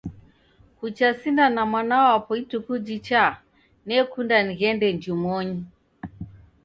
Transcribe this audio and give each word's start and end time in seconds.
Kucha 0.79 1.13
sinda 1.19 1.45
na 1.55 1.61
mwana 1.69 1.97
wapo 2.05 2.31
ituku 2.41 2.73
jichaa, 2.85 3.33
nekunda 3.87 4.37
nighende 4.45 4.87
njumonyi. 4.95 5.59